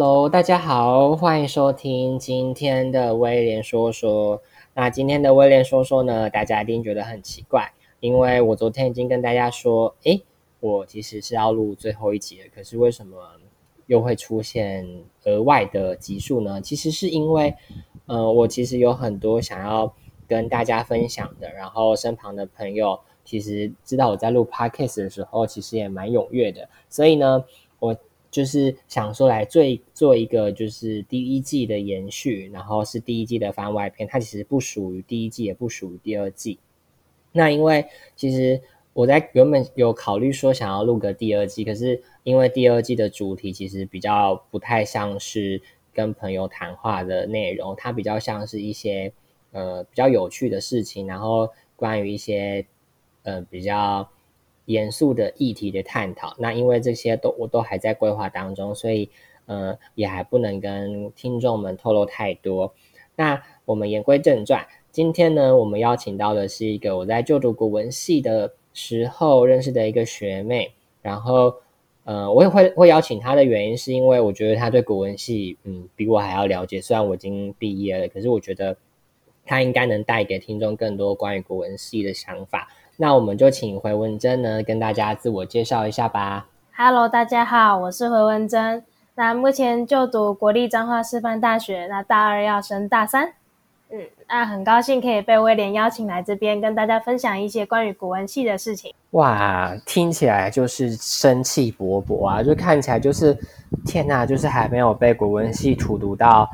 [0.00, 4.40] Hello，大家好，欢迎收听今天的威廉说说。
[4.72, 10.22] 那今天的威廉说说呢，大家一定觉得很奇怪，因为我昨天已经跟大家说，诶，
[10.60, 13.16] 我其实是要录最后一集了，可是为什么
[13.86, 14.86] 又会出现
[15.24, 16.60] 额外的集数呢？
[16.60, 17.52] 其实是因为，
[18.06, 19.92] 呃，我其实有很多想要
[20.28, 27.44] 跟大家分享的，然后身旁的朋友其实知道我在录 podcast 的时候，其实也蛮踊跃的，所以呢，
[28.30, 29.62] 就是想说来做
[29.94, 36.58] 做一个就是第一季的延续，然后是第一季的番外篇，它其实不属于第一季，也不属于第二季。
[37.32, 37.84] 那因为
[38.16, 38.60] 其实
[38.92, 45.60] 我在原本有考虑说想要录个第二季，可是因为第二季的主题其实比较不太像是
[45.94, 49.12] 跟朋友谈话的内容，它比较像是一些
[49.52, 52.66] 呃比较有趣的事情，然后关于一些
[53.22, 54.08] 呃比较。
[54.68, 59.08] 严肃的议题的探讨，那因为这些都我都还在规划当中，所以
[59.46, 62.74] 呃也还不能跟听众们透露太多。
[63.16, 71.54] 那我们言归正传，今天呢，我们邀请到的是一个我在就读国文系的时候认识的一个学妹，然后
[72.04, 78.76] 呃我也会会邀请她的原因是因为我觉得她对国文系嗯比我还要了解，虽然我已经毕业了，可是我觉得
[79.46, 82.68] 她应该能带给听众更多关于国文系的想法。
[83.00, 86.48] 那我们就请回文珍呢，跟大家自我介绍一下吧。
[86.76, 88.82] Hello，大家好，我是回文珍。
[89.14, 93.34] 那目前就读国立彰化师范大学，那大二要升大三。
[93.90, 98.92] 嗯，那很高兴可以被威廉邀请来这边，跟大家分享一些关于古文系的事情。
[99.12, 103.32] 哇，听起来就是生气勃勃啊，就看起来就是
[103.86, 106.50] 天哪，就是还没有被国文系荼毒到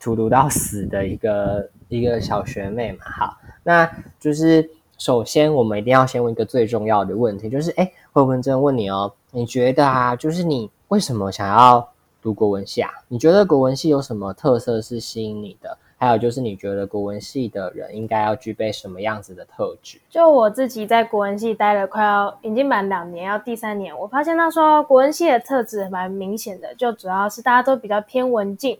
[0.00, 3.04] 荼毒到死的一个一个小学妹嘛。
[3.04, 4.68] 好，那就是。
[5.00, 11.88] 首先，我们一定要先问一个最重要的问题，就是，哎，慧文真问你哦，你觉得啊，就是你为什么想要
[12.20, 12.90] 读国文系啊？
[13.08, 15.74] 你觉得国文系有什么特色是吸引你的？
[15.96, 19.98] 还有就是，你觉得国文系的人应该要具备什么样子的特质？
[20.10, 28.78] 就我自己在国文系待了快要已经满两年，要第三年，我发现他说国文系的特质蛮明显的，就主要是大家都比较偏文静。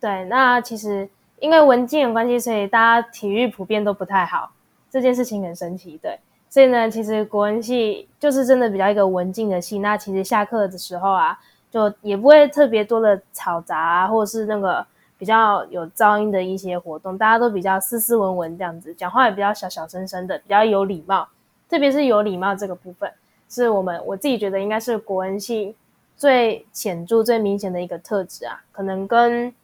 [0.00, 1.06] 对，那其实
[1.38, 4.52] 因为文静的关系，所以大家体育普遍都不太好。
[4.90, 6.18] 这件事情很神奇，对，
[6.48, 9.78] 所以呢，其实国文系就是真的比较一个文静的系。
[9.78, 11.38] 那其实下课的时候啊，
[11.70, 14.84] 就也不会特别多的吵杂啊，或者是那个
[15.16, 21.28] 比较有噪音的一些活动，大家都比较斯斯文文这样子，讲话也比较小小声声的，比较有礼貌。
[21.68, 23.08] 特别是有礼貌这个部分，
[23.48, 25.76] 是我们我自己觉得应该是国文系
[26.16, 29.54] 最显著、最明显的一个特质啊，可能跟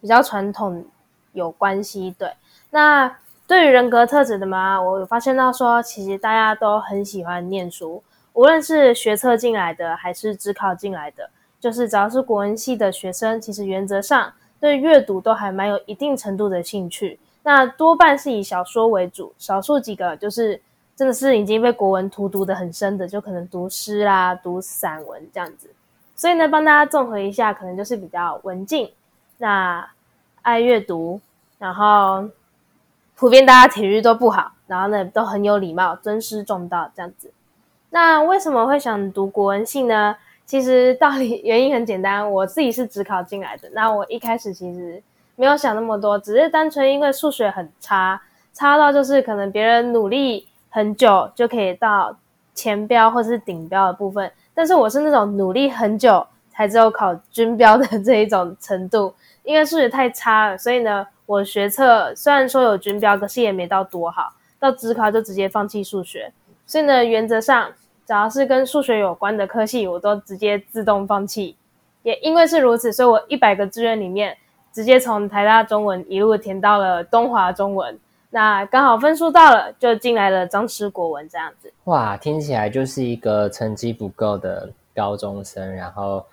[0.00, 0.82] 比较传统
[1.34, 2.14] 有关系。
[2.18, 2.32] 对，
[2.70, 3.14] 那。
[3.46, 11.28] 对于人格特质的嘛，我有发现到说，其实大家都很喜欢念书，无论是学测进来的还是只考进来的，
[11.60, 17.18] 就是只要是国文系的学生，其实原则上对阅读都还蛮有一定程度的兴趣。
[17.42, 20.58] 那多半是以小说为主，少数几个就是
[20.96, 25.68] 真的是已经被国文荼毒的很深的，就可能读诗啦、读散文这样子。
[26.16, 28.90] 所以呢，帮大家综合一下，可能就是比较文静，
[29.36, 29.86] 那
[30.40, 31.20] 爱阅读，
[31.58, 32.26] 然后。
[33.16, 37.30] 普遍大家体育都不好，然后呢都很有礼貌，尊师重道这样子。
[37.90, 40.16] 那为什么会想读国文系呢？
[40.44, 43.70] 其实道理原因很简单，我自己是只考进来的。
[43.72, 45.00] 那我一开始其实
[45.36, 48.20] 没有想那么多，只是单纯因为数学很差，
[48.52, 52.14] 差到就是可能别人努力很久就可以到
[52.52, 59.14] 前标或是顶标的部分，但是我是那种努力很久才只有考均标的这一种程度，
[59.44, 61.06] 因为数学太差了，所以呢。
[61.26, 64.34] 我学测虽然说有军标，可是也没到多好。
[64.60, 66.32] 到职考就直接放弃数学，
[66.64, 67.70] 所以呢，原则上
[68.06, 71.54] 只要是跟数学有关的科系，我都直接自动放弃。
[72.02, 74.34] 也因为是如此，所以我一百个志愿里面，
[74.72, 77.98] 直接从台大中文一路填到了东华中文。
[78.30, 81.70] 那刚好分数到了，就进来了张师国文这样子。
[81.84, 86.24] 哇，听起来就是一个成绩不够的高中生，然后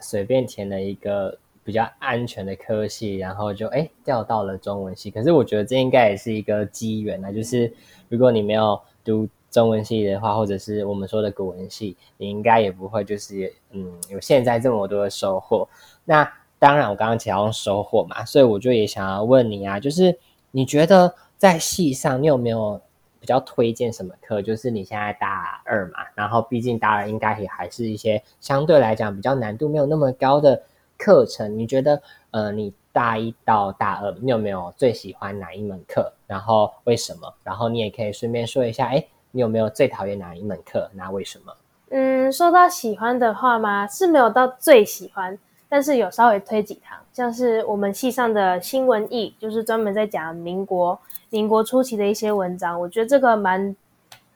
[0.00, 1.36] 随便填了一个。
[1.64, 5.10] 比较安全的科系，然后就哎调到了中文系。
[5.10, 7.72] 可是我觉得这应该也是一个机缘啊，就是
[8.10, 15.66] 如果你没有读中文系的话，或者是我们说的古文系，你应该也不会就是嗯有现在这么多的收获。
[16.04, 20.16] 那当然，我刚刚提到收获嘛，所以我就也想要问你啊，就是
[20.50, 22.80] 你觉得在系上你有没有
[23.20, 24.42] 比较推荐什么课？
[24.42, 30.62] 就是你现在大二嘛，然后毕竟大二应该也还是一些相对来讲比较难度没有那么高的。
[31.04, 36.10] 课程，你觉得呃，你大一到大二，你有没有最喜欢哪一门课？
[36.26, 37.30] 然后为什么？
[37.42, 40.90] 然后你也可以顺便说一下，哎，你有没有最讨厌哪一门课？
[40.94, 41.52] 那为什么？
[41.90, 43.86] 嗯，说到喜欢的话吗？
[43.86, 50.98] 是没有到最喜欢，但是有稍微推几堂，像是我们系上的新闻艺，就是专门在讲民国
[51.28, 53.76] 民国初期的一些文章，我觉得这个蛮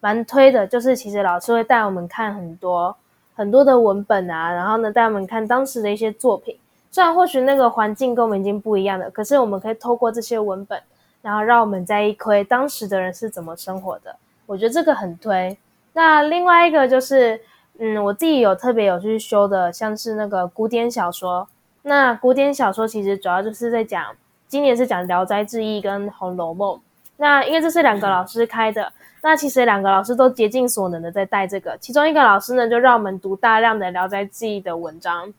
[0.01, 0.67] 蛮推的。
[0.67, 2.95] 就是其实老师会带我们看很多
[3.39, 6.55] 很多的文本啊，然后呢带我们看当时的一些作品。
[6.91, 10.79] 虽然或许那个环境跟我们已经不一样了，可是我们可以透过这些文本，
[11.23, 14.15] 然后让我们再一窥当时的人是怎么生活的。
[14.45, 15.57] 我觉得这个很推。
[15.93, 17.41] 那另外一个就是。
[17.81, 21.47] 嗯，我自己有特别有去修的，像是那个古典小说。
[21.83, 24.05] 那古典小说其实主要就是在讲，
[24.49, 26.75] 今年是讲《聊斋志异》跟《红楼梦》。
[27.19, 28.91] 那因为这是两个老师开的，
[29.23, 31.77] 那其实两个老师都竭尽所能的在带这个。
[31.79, 35.35] 其中一个老师呢，就让我们读大量的《聊斋志异》的文章，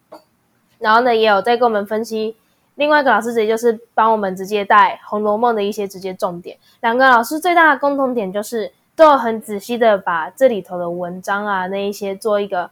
[0.78, 2.36] 然后呢，也有在跟我们分析。
[2.76, 6.56] 另外一个老师直接就是帮我们直接带《红楼梦》的一些直接重点。
[6.82, 8.72] 两个老师最大的共同点就是。
[9.00, 12.70] 都有很仔细的把这里头的文章啊，那一些做一个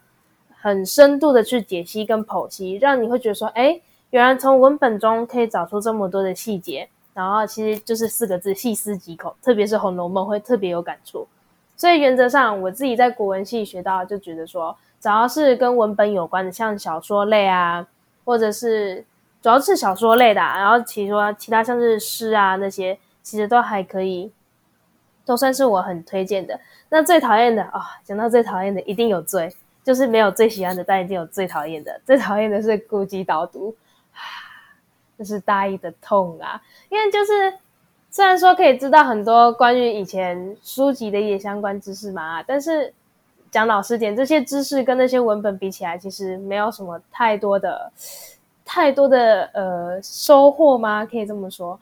[0.60, 9.34] 很深度的去解析跟剖析，让你会觉得说，哎，原来从文本中可以找出这么多的细节，然后其实就是四个字，细思极恐。
[9.42, 11.28] 特别是《红楼梦》会特别有感触。
[11.76, 17.86] 所以原则上，我自己在国文系学到，就觉得说，只要是跟文本有关的，像小说类啊，
[18.24, 19.04] 或者是
[19.42, 24.32] 主要是小说类的，然后其实说其他像是诗啊那些，其实都还可以。
[25.26, 26.58] 都算是我很推荐的。
[26.88, 29.54] 那最讨厌的啊，讲到最讨厌的，一定有最，
[29.84, 32.00] 就是没有最喜欢的，但一定有最讨厌的。
[32.06, 33.76] 最讨厌的是古籍导读，
[35.18, 36.62] 这是大一的痛啊！
[36.90, 37.54] 因为就是
[38.10, 42.94] 虽然说可以知道很多关于以前书籍的一些相关知识嘛，但是
[43.50, 47.92] 讲老实点，这些知识跟那些文本比起来，其实没有什么太多的、
[48.64, 51.06] 太多的呃收获吗？
[51.06, 51.80] 可以这么说。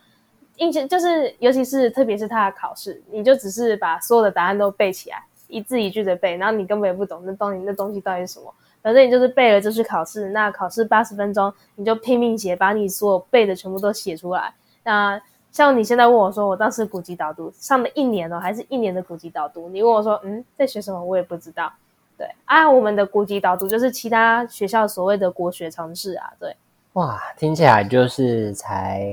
[0.58, 8.54] 印象就是，尤其是特别是他的考试，你就只是把所有的答案都背起来，一字一句的背，然后你根本也不懂那东西那东西到底是什么，
[8.86, 10.30] 反正你就是背了就是考试。
[10.30, 14.54] 那考试八十分钟，你就拼命写，把你所有背的全部都写出来。
[14.84, 15.20] 那
[15.52, 19.68] 像你现在问我说，我当时古籍导读上了一年哦，还是一年的古籍导读？
[19.70, 21.04] 你问我说，嗯，在学什么？
[21.04, 21.74] 我也不知道。
[22.16, 26.32] 对啊，我们的古籍导读就是其他学校所谓的国学常识啊。
[26.40, 26.56] 对，
[26.94, 29.10] 哇，听起来就是才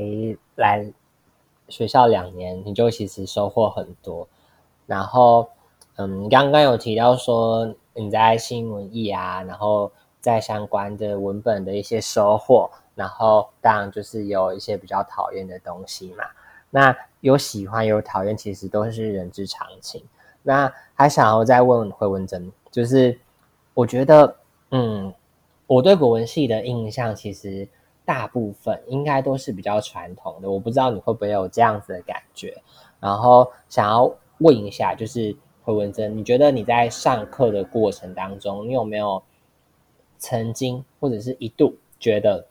[0.56, 0.92] 来。
[1.68, 4.28] 学校两年，你就其实收获很多。
[4.84, 5.48] 然后，
[5.96, 9.90] 嗯，刚刚有提到说你在新闻艺啊，然后
[10.20, 16.24] 在相关的文本的一些收获，然后当然就是有一些比较讨厌的东西嘛。
[16.70, 20.02] 那有喜欢有讨厌，其实都是人之常情。
[20.42, 23.18] 那还想要再问回文珍，就是
[23.74, 24.36] 我觉得，
[24.70, 25.12] 嗯，
[25.66, 27.68] 我对国文系的印象其实。
[28.04, 32.52] 大部分应该都是比较传统的，我不知道你会不会有这样子的感觉。
[32.98, 39.22] 然后想要问一下，就是何文珍，你觉得你在上课的过程当中，你有没有
[40.18, 42.46] 曾经或者是一度觉得，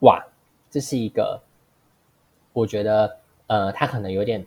[0.00, 0.24] 哇，
[0.70, 1.40] 这是一个，
[2.52, 4.46] 我觉得呃，他可能有点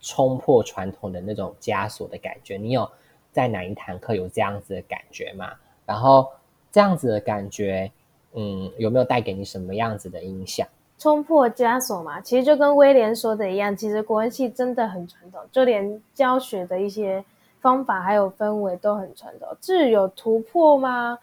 [0.00, 2.56] 冲破传统的那种枷锁的感觉。
[2.56, 2.90] 你有
[3.30, 5.52] 在哪一堂课有这样子的感觉吗？
[5.86, 6.28] 然后
[6.72, 7.90] 这样子的感觉。
[8.34, 10.68] 嗯，有没有带给你什么样子的影响？
[10.98, 17.24] 冲破枷锁嘛，其实就跟威廉说的一样，其实国文系真的很传统，就连教学的一些
[17.60, 19.48] 方法还有氛围都很传统。
[19.60, 21.18] 至于有突破吗？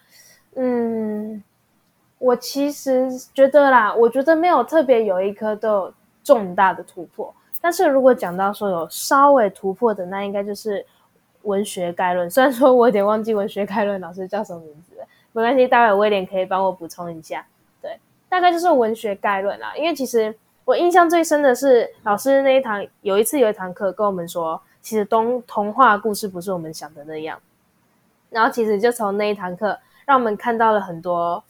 [0.56, 1.44] 嗯，
[2.18, 7.34] 我其实觉得啦，我觉得没有特别有一科都有重大的突破。
[7.60, 10.86] 但是如果讲到说有稍微突破的，那应该就是
[11.42, 12.30] 文学概论。
[12.30, 14.96] 虽然说我有点忘记文学概论老师叫什么名字。
[15.34, 17.46] 没关系，待会威廉可以帮我补充一下。
[18.36, 19.74] 大概就是文学概论啦。
[19.78, 27.40] 因为其实我印象最深的是老师那一堂，有一次有一堂课跟我们说，其实东童话故事不是我们想的那样。
[28.30, 31.42] 然后其实就从那一堂课，让我们看到了很多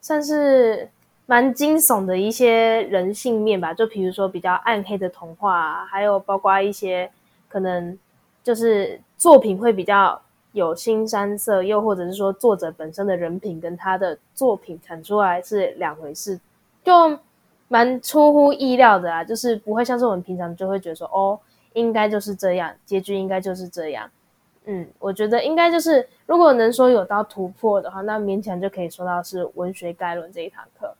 [0.00, 0.88] 算是
[1.26, 3.74] 蛮惊悚的一些人性面吧。
[3.74, 7.10] 就比如说比较暗黑的童话，还有包括一些
[7.48, 7.98] 可能
[8.44, 10.22] 就是作品会比较。
[10.52, 16.40] 有新山色，又或者是说作者本身的人品跟他的作品产出来是两回事，
[16.82, 17.18] 就
[17.68, 21.38] 蛮出乎意料的啊，就是不会像是我们平常就会觉得说，哦，
[21.74, 24.10] 应该就是这样，结局应该就是这样。
[24.64, 30.94] 嗯，我觉得应该就是，如果能说有到突破的话，那勉强就可以说到是文学概论这一堂课。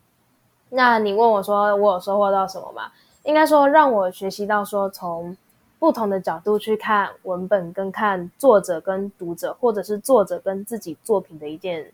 [0.69, 2.93] 那你问我说我有收获到什么吗？
[3.25, 5.37] 应该说让我学习到说从。
[5.81, 11.91] 不同的角度去看文本，跟看作者跟读者，或者是作者跟自己作品的一件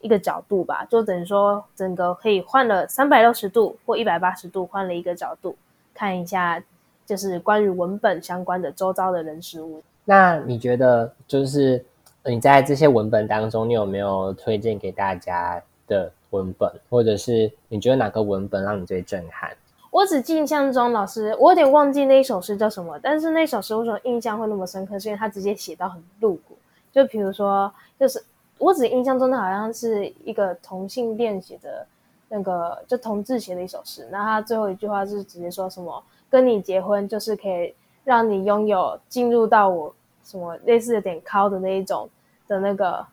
[0.00, 5.56] 一个角度吧，就等于说整个可以换了三百六十度或一百八十度换了一个角度
[5.94, 6.62] 看一下，
[7.06, 9.82] 就是关于文本相关的周遭的人事物。
[10.04, 11.82] 那你觉得，就是
[12.26, 19.50] 你在这些文本当中，你有没有推荐给大家的文本，或者是你觉得哪个文本让你最震撼？
[19.92, 24.98] 我只印象中老师，我有点忘记那一首诗叫什么，但是那首诗为什么印象会那么深刻？
[24.98, 26.56] 是因为他直接写到很露骨，
[26.90, 27.70] 就比如说，
[28.00, 28.24] 就是
[28.56, 31.86] 我只印象中的好像是一个同性恋写的
[32.30, 36.02] 那个，就同志写的一首诗，那他最后一句话是直接说什么？
[36.30, 39.94] 跟你结婚就是可以让你拥有进入到我
[40.24, 42.08] 什么类似有点高的那一种
[42.48, 43.06] 的那个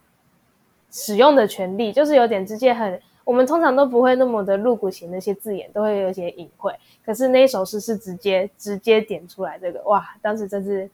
[0.89, 3.01] 使用的权利，就是有点直接很。
[3.29, 6.75] 我们通常都不会那么的露骨型，那些字眼都会有一些隐晦。
[7.05, 10.03] 可是那一首诗是直接直接点出来这个，哇！
[10.19, 10.89] 当时真是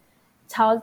[0.45, 0.77] 超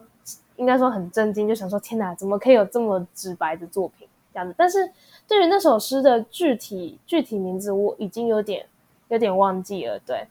[0.56, 4.54] 应该说很震惊，就想说天哪，怎么可以有这么直白的作品这样子？
[4.56, 4.90] 但是
[5.28, 8.64] 对于那首诗的具体具体名字，我已经有点
[9.08, 9.98] 有点忘记了。
[10.06, 10.26] 对，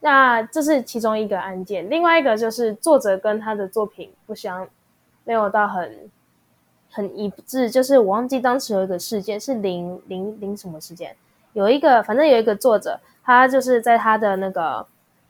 [0.00, 4.68] 那这是其中一个案件，另外一个就是作者跟他的作品不相
[5.24, 6.10] 没有到很。
[6.96, 11.14] 很一致，就是我忘记当时有一个事件是零零零什么事件，
[11.52, 14.86] 有一个反正有一个作者，他就是在他的那个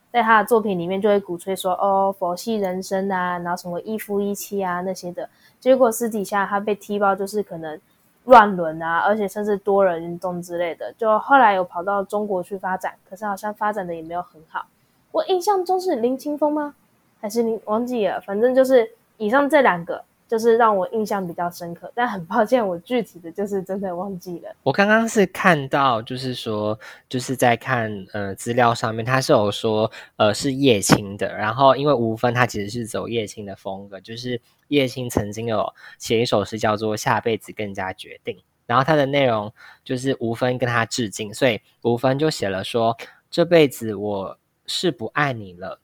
[0.09, 7.77] 在他的作品里面就会鼓吹说哦佛系人生啊，然后什么一夫一妻啊那些的，结果私底下他被踢爆就是可能
[8.23, 14.65] 乱伦啊，而且甚至多人运动之类的，就后来有跑到中国去发展，可是好像发展的也没有很好。
[15.11, 16.75] 我印象中是林清风吗？
[17.19, 18.21] 还是林忘记了？
[18.21, 20.01] 反正就是以上这两个。
[20.27, 24.53] 就是让我印象比较深刻，但很抱歉，我具体的就是真的忘记了。
[24.63, 31.33] 我刚刚是看到，就是说，就是在看呃资料上面，他是有说，呃是叶青的。
[31.33, 39.53] 然后因为吴芬他其实是走叶青的风格，就是叶青曾经有写一首诗叫做《下辈子更加决定》，然后它的内容
[39.85, 42.97] 就是吴芬跟他致敬，所以吴芬就写了说：
[43.31, 45.79] 这辈子我是不爱你了，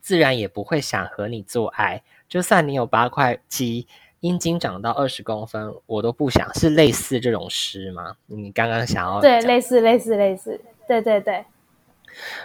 [0.00, 2.02] 自然也不会想和你做爱。
[2.34, 3.86] 就算你有八块肌，
[4.18, 6.52] 阴茎长到二十公分，我都不想。
[6.54, 8.16] 是类似这种诗吗？
[8.26, 11.44] 你刚刚想要对，类似类似类似，对对对。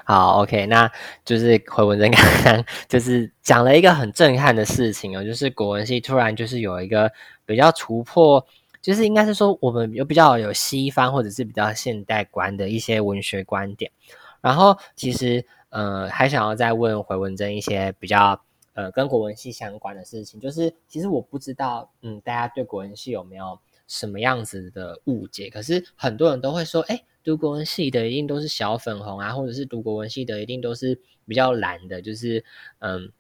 [0.03, 0.91] 好，OK，那
[1.25, 7.11] 就是回文珍 刚刚就是讲了一个很震撼的事情哦，就是国文系突然就是有一个
[7.43, 8.45] 比较突破，
[8.83, 13.91] 就是应该是说我们有比较有西方或者是比较现代观的一些文学观点。
[14.39, 18.39] 然后其实呃，还想要再问回文珍一些比较。
[18.79, 23.59] 呃，跟国文系相关的事情，就是其实我不知道，嗯，大家对国文系有没有
[23.89, 25.49] 什么样子的误解？
[25.49, 32.45] 可是很多人都会说，哎，读国文系的一定都是小粉红啊，或者是读国文系的一定都是比较蓝的，就是
[32.79, 33.11] 嗯，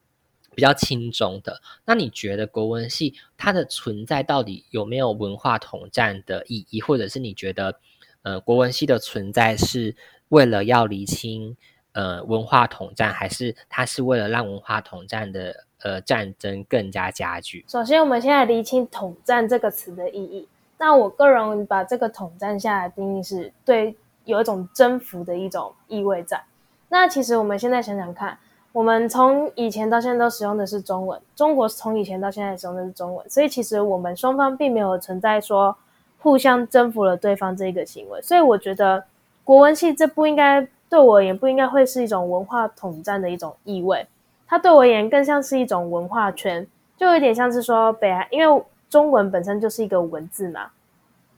[0.55, 1.61] 比较轻中的。
[1.83, 6.79] 那你觉得国文系它的存在到底有没有文化统战的意义？
[6.79, 7.81] 或者是你觉得，
[8.21, 9.97] 呃，国文系的存在是
[10.29, 11.57] 为了要厘清？
[11.99, 17.65] 呃，文化统战还是它是为了让文化统战的呃战争更加加剧。
[17.67, 20.47] 首先，我们现在厘清“统战”这个词的意义。
[20.77, 26.41] 那我个人把这个“统战”下来定义是对有一种征服的一种意味在。
[26.87, 28.37] 那其实我们现在想想看，
[28.71, 35.75] 我们从以前到现在都使用的是中文，中国从以前到现在使用的是中文，所以其实我们双方并没有存在说
[36.19, 38.21] 互相征服了对方这个行为。
[38.21, 39.03] 所以我觉得
[39.43, 40.65] 国文系这不应该。
[40.89, 44.07] 对我而言，不应该会是一种文化统战的一种意味，
[44.47, 46.65] 它对我而言更像是一种文化圈，
[46.97, 50.71] 就有点像是说北韩，因为中文本身就是一个文字嘛，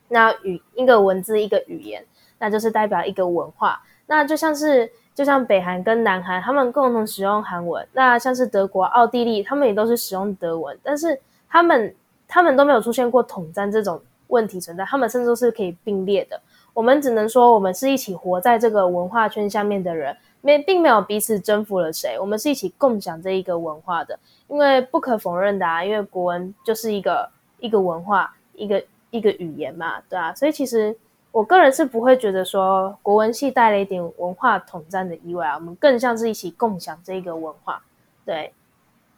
[0.07, 2.01] 那语一个文字一个语言，
[2.39, 11.93] 那就是代表一个文化，那就像是就像北韩跟南韩，他们共同使用韩文，那像是德国、奥地利，他们也都是使用德文，但是他们
[12.25, 16.39] 他们都没有出现过统战这种问题存在，他们甚至都是可以并列的。
[16.73, 24.17] 我们只能说，我们是一起活在这个文化圈下面的人，没并没有彼此征服了谁，我们是一起共享这一个文化的。
[24.47, 30.33] 因为不可否认的啊，因为国文就是一个一个文化，一个一个语言嘛，对啊。
[30.33, 30.95] 所以其实
[31.31, 37.81] 我个人是不会觉得说国文系带了一点文化统战的意味啊，我们更像是一起共享这一个文化。
[38.25, 38.53] 对。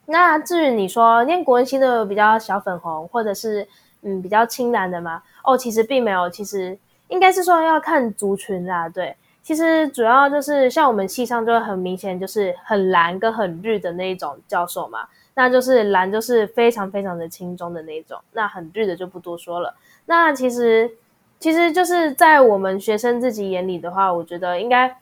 [0.07, 3.67] 那至于你说念国文系的比较小粉红，或者是
[4.01, 5.21] 嗯比较青蓝的吗？
[5.43, 6.75] 哦，其实并没有，其实。
[7.13, 19.75] 应该是说要看族群啦，对，其实主要就是像我们系上就很明显，就是很蓝跟很绿的那一种教授嘛，那就是蓝就是非常非常的轻中的那种，那很绿的就不多说了。
[20.07, 20.89] 那其实
[21.39, 24.97] 其实就是在我们学生自己眼里的话，我觉得应该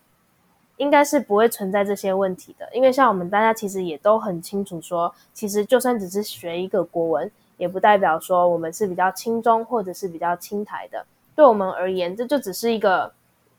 [0.76, 11.06] 应该是不会存在这些问题的，因为像我们大家其实也都很清楚说，其实就算只是学一个国文，也不代表说我们是比较轻中或者是比较轻台的。
[11.42, 13.12] 对我们而言，这就只是一个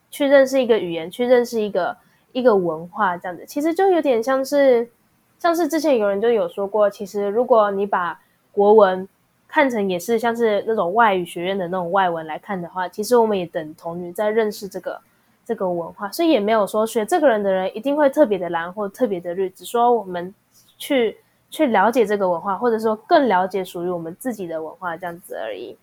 [0.08, 1.96] 去认识一个语言，去认识一个
[2.30, 3.44] 一个文化这样子。
[3.44, 4.88] 其实就有点像是，
[5.36, 8.20] 像是之前有人就有说过，其实如果你把
[8.52, 9.08] 国文
[9.48, 15.00] 看成也是像是那种外语学院的那种外文来看的话，其实我们也等同于在认识这个
[15.44, 20.32] 这个文化，所以也没有说学这个人的人一定会特别的蓝或特别的绿，只说我们
[20.78, 21.16] 去
[21.50, 25.76] 去了解这个文化，或者说更了解属于我们自己的文化这样子而已。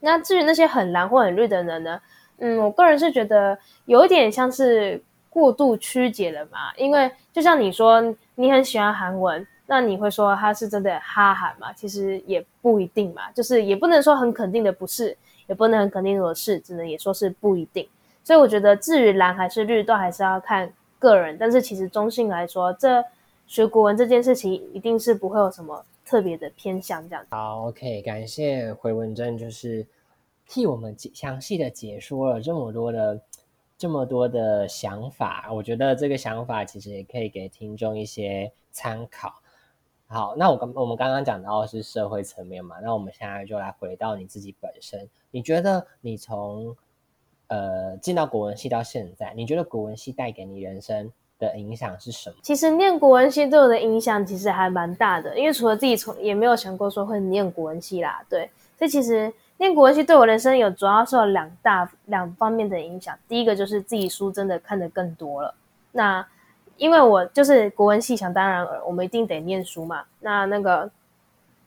[0.00, 2.00] 那至于那些很蓝或很绿的人呢？
[2.38, 8.02] 嗯，我个人是觉得有点像是过度曲解了嘛，因为就像你说
[8.34, 9.46] 你很喜欢韩文。
[9.72, 11.72] 那你会说他是真的哈韩嘛？
[11.74, 15.16] 其实也不一定嘛，就是也不能说很肯定的不是，
[15.46, 17.88] 也不能很肯定的是，只能也说是不一定。
[18.24, 21.36] 所以我觉得至于蓝还是绿，都还是要看个人。
[21.38, 23.00] 但是其实中性来说，这
[23.46, 27.24] 学国文这件事情一定是不会有什么特别的偏向这样。
[27.30, 29.86] 好，OK，感谢回文珍，就是
[30.44, 33.22] 替我们详细的解说了这么多的
[33.78, 35.48] 这么多的想法。
[35.52, 39.32] 我觉得这个想法其实也可以给听众一些参考。
[40.08, 45.08] 好，那我刚我们刚刚讲到是社会层面嘛，那我们现在就来回到你自己本身。
[45.30, 46.76] 你觉得你从
[47.46, 52.36] 呃进到国文系到现在，你觉得国文系带给你人生的影响是什么？
[52.42, 58.22] 其实念国文系对我的影响其实还蛮大的，因为除了自己从也没有想过说会念国文系啦。
[58.28, 63.18] 对，所以其实念国文系对我人生有主要是有两大两方面的影响。
[63.26, 65.52] 第一个就是自己书真的看得更多了。
[65.92, 66.24] 那
[66.76, 70.04] 因为我就是国文系，想当然我们一定得念书嘛。
[70.20, 70.90] 那那个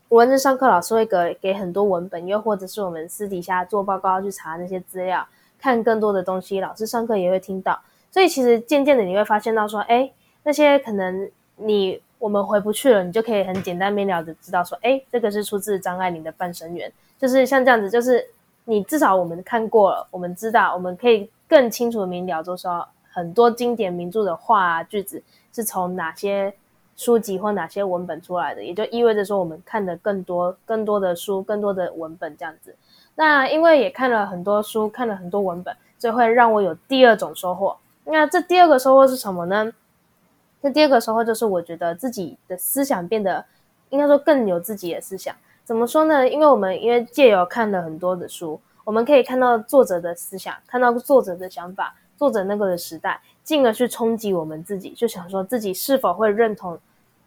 [0.10, 5.28] 文字上课老师会给给很多文本，又或者是我们私底下做报告去查那些资料，
[5.60, 6.60] 看更多的东西。
[6.60, 7.80] 老师上课也会听到，
[8.14, 10.10] 所以其实渐渐的你会发现到说，哎，
[10.44, 16.88] 那些可能你我们回不去了，你就可以很简单明了的知道说，哎，这个是出自张爱玲的《半生缘》，
[17.20, 18.26] 就是像这样子，就是
[18.66, 22.88] 你至少我们看过了，我们知道，我们可以更清楚明了，就是说。
[23.16, 25.22] 很多经典名著的话啊句子
[25.54, 26.52] 是从哪些
[26.98, 32.76] 书籍或哪些文本出来的，也就意味着说我们看的更多、更多的书、更多的文本这样子。
[33.14, 37.78] 那因为也看了很多书，看了很多文本，所以会让我有第二种收获。
[38.06, 39.72] 那这第二个收获是什么呢？
[40.62, 43.46] 这第二个收获就是我觉得自己的思想变得，
[43.90, 45.36] 应该说更有自己的思想。
[45.64, 46.28] 怎么说呢？
[46.28, 51.96] 因为我们因为借由看了很多的书，我们可以看到作者的思想，看到作者的想法。
[52.16, 56.78] 作者那个的时代，进而去冲击我们自己，就想说自己是否会认同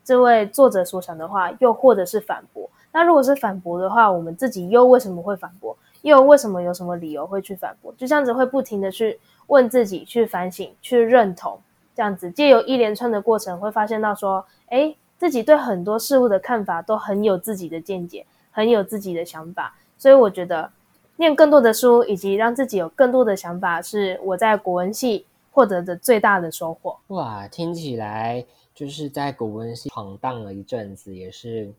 [0.04, 2.70] 这位作者所想的话，又或者是反驳。
[2.92, 5.76] 那如果是反驳的话，我们自己又为什么会反驳？
[6.08, 7.92] 又为什么有什么理由会去反驳？
[7.96, 11.60] 就这样子会不停的去问自己，去反省，去认同。
[11.94, 19.74] 这样子借由一连串的过程，会发现到说，哎，自己对很多事物的看法都很有自己的见解，很有自己的想法。
[19.98, 20.70] 所以我觉得。
[21.18, 26.94] 念更多的书，以及让自己有更多的想法，是我在国文系获得的最大的收获。
[27.06, 31.72] 哇，听起来就是在国文系闯荡了一阵子，也是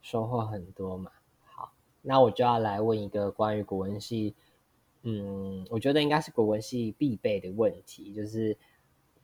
[0.00, 1.10] 收获很多嘛。
[2.08, 4.34] 那我就要来问一个关于国文系，
[5.02, 8.56] 嗯，我觉得应该是国文系必备的问题，就是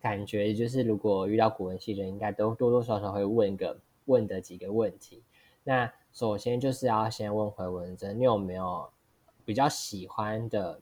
[0.02, 5.22] 感觉就是如果遇到国文系的人，应该都多多少少会问个问的几个问题。
[5.62, 8.88] 那首先就是要先问回文珍，你有没有？
[9.46, 10.80] 比较喜欢的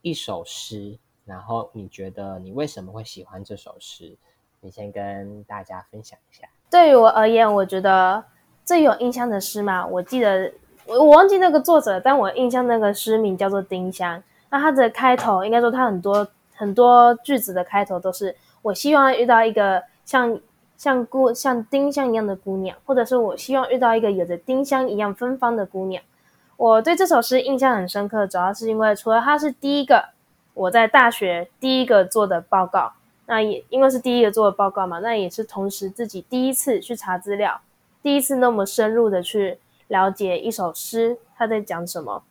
[0.00, 4.16] 一首诗，然后你觉得你为什么会喜欢这首诗？
[4.62, 6.48] 你先跟大家分享一下。
[6.70, 8.24] 对于我而言，我觉得
[8.64, 10.50] 最有印象的诗嘛，我记得
[10.86, 14.18] 我我忘记那个作者，但我印象那个诗名叫做《丁香》。
[14.50, 20.38] 那它的开头，应该说它很多很多句子的开头都是我希望遇到一个像
[20.76, 26.02] 像姑像丁香一样的姑娘，或者是我希望遇到一个有着丁香一样芬芳的姑娘。
[26.56, 30.10] 我对这首诗印象很深刻，主要是因为除了它是第一个
[30.54, 32.92] 我在大学第一个做的报告，
[33.26, 37.60] 那也因为是第一个做的报告嘛，那也是同时自己第一次去查资料，
[38.02, 42.22] 第一次那么深入的去了解一首诗它在讲什么。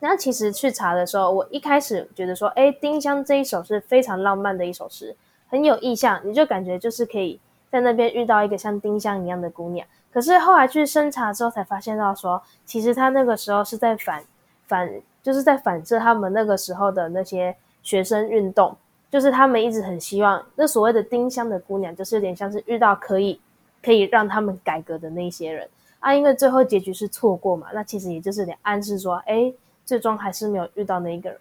[0.00, 5.16] 那其实去查的时候，我一开始觉得说，哎，丁香这一首是非常浪漫的一首诗，
[5.48, 9.86] 很有意象，你就感觉就是可以在那边遇到一个像丁香一样的姑娘。
[10.12, 14.22] 可是后来去深查之后，才发现到说，其实他那个时候是在反
[14.66, 14.88] 反，
[15.22, 18.76] 就是在反射他们那个时候的那些学生运动，
[19.10, 23.40] 就是他们一直很希望那所谓的丁香的姑娘，就是有点像是遇到可以
[23.82, 25.68] 可以让他们改革的那些人
[26.00, 26.14] 啊。
[26.14, 29.52] 因为最后结局是错过嘛，那其实也就是点暗示说，哎，
[29.84, 31.40] 最终还是没有遇到那一个人。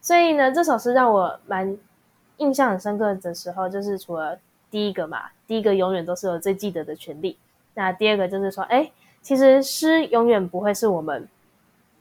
[0.00, 1.76] 所以呢，这首诗让我蛮
[2.36, 4.38] 印象很深刻的时候，就是除了
[4.70, 7.36] 第一个嘛，第一个永远都是我最记得的权利。
[7.74, 8.90] 那第二个就是说，哎，
[9.20, 11.28] 其实诗永远不会是我们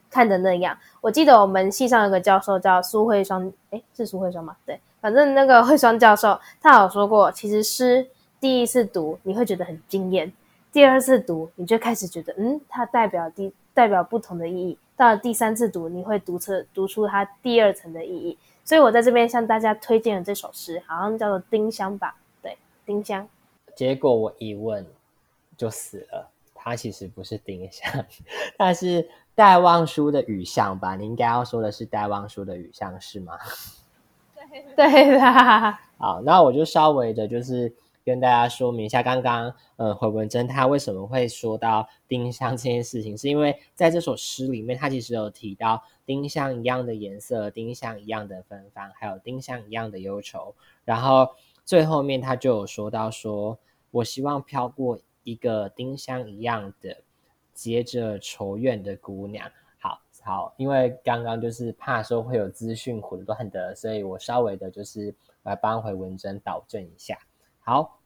[0.09, 0.77] 看的那样。
[1.01, 4.55] 我记得我们系上有个教授叫苏慧双，哎，是苏慧双吗？
[4.65, 8.07] 对，反正那个慧双教授，他有说过，其实诗
[8.39, 10.31] 第一次读你会觉得很惊艳，
[10.75, 14.77] 第二次读你就开始觉得，嗯，它代表第代表不同的意义。
[14.97, 18.37] 到了第三次读，你会读出读出它第二层的意义。
[18.65, 22.17] 所以我在这边向大家推荐的这首诗，好像叫做《丁香》吧？
[22.41, 23.25] 对，丁香。
[23.73, 24.85] 结果我一问
[25.55, 28.05] 就死了，它其实不是丁香，
[28.59, 30.97] 它是戴望舒的雨巷吧？
[30.97, 33.37] 你应该要说的是戴望舒的雨巷是吗？
[34.75, 35.79] 对 对啦。
[35.97, 37.73] 好，那我就稍微的，就是
[38.05, 50.53] 跟大家说明一下，刚刚呃回文珍他为什么会说到丁香这件事情，是因为在这首诗里面，他其实有提到丁香一样的颜色，丁香一样的芬芳，还有丁香一样的忧愁。
[50.83, 51.27] 然后
[51.65, 53.57] 最后面他就有说到说，
[53.89, 56.95] 我希望飘过一个丁香一样的
[57.55, 59.51] 结着愁怨的姑娘。
[59.79, 65.15] 好好，因为刚刚就是怕说会有资讯混乱的，所以我稍微的就是。
[65.45, 67.15] 来帮回文珍导正一下。
[67.67, 67.97] 好，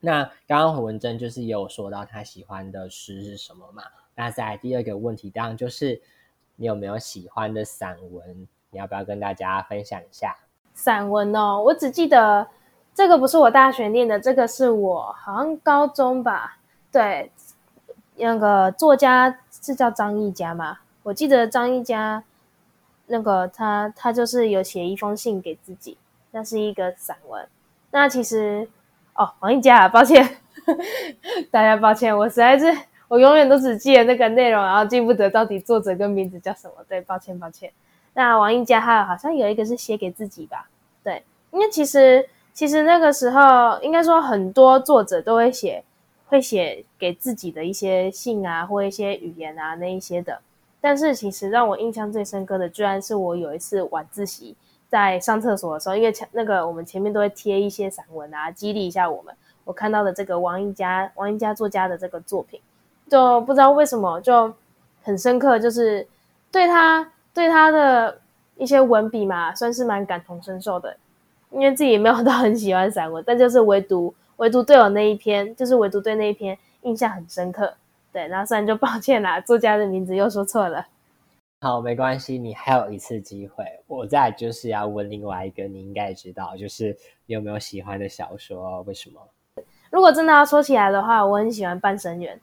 [0.00, 3.82] 那刚刚回文珍就是也有说到他喜欢的诗是什么嘛？
[4.14, 6.00] 那在第二个问题当然就是
[6.56, 8.48] 你有没有喜欢的散文？
[8.70, 10.34] 你要不要跟大家分享一下？
[10.72, 12.48] 散文哦，我只记得
[12.94, 16.56] 这个不是我大学念的，这个是我好像高中吧？
[16.90, 17.30] 对，
[18.16, 20.78] 那个作家是叫张一佳吗？
[21.02, 22.24] 我记得张一佳
[23.08, 25.98] 那个他他就是有写一封信给自己。
[26.30, 27.46] 那是一个散文，
[27.90, 28.66] 那其实
[29.22, 30.28] 哦，王一佳，抱歉，
[31.48, 32.66] 大家抱歉，我实在是
[33.06, 36.74] 我永远都只记得那个内容，然后记不得到底作者跟名字叫什么。
[36.88, 37.70] 对，抱歉抱歉。
[38.14, 40.68] 那王一佳他好像有一个是写给自己吧？
[41.04, 45.84] 对，因为其实其实那个时候应该说很多作者都会写
[46.26, 50.40] 会写给自己的一些信啊，或一些语言啊那一些的。
[50.80, 54.56] 但是其实让我印象最深刻的，居然是我有一次晚自习。
[54.92, 59.34] 在上厕所的时候，因为前那个我们前面都会贴一些散文啊，激励一下我们。
[59.64, 62.60] 我看到的这个王一佳，王一佳作家的这个作品，
[63.08, 64.52] 就不知道为什么就
[65.02, 66.06] 很深刻，就是
[66.50, 68.18] 对他对他的
[68.56, 70.94] 一些文笔嘛，算是蛮感同身受的。
[71.50, 77.72] 因为自己也没有到很喜欢散文，但就是唯独唯独对我那一篇，就是唯独对那一篇印象很深刻。
[78.12, 80.86] 对，然后虽然就抱歉啦，作家的名字又说错了。
[81.62, 83.64] 好，没关系，你还有一次机会。
[83.86, 86.88] 我再就是要问另外一个，你应该知道，就是
[87.24, 88.82] 你有没有喜欢的小说？
[88.82, 89.20] 为什么？
[89.88, 92.36] 如果真的要说起来的话，我很喜欢《半生缘》，